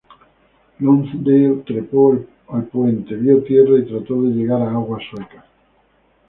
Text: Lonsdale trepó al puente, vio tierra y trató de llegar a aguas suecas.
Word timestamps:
Lonsdale 0.79 1.61
trepó 1.63 2.17
al 2.47 2.63
puente, 2.65 3.13
vio 3.17 3.43
tierra 3.43 3.77
y 3.77 3.85
trató 3.85 4.19
de 4.23 4.29
llegar 4.31 4.59
a 4.63 4.71
aguas 4.71 5.03
suecas. 5.11 5.45